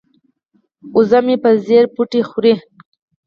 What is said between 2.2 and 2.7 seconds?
خوري.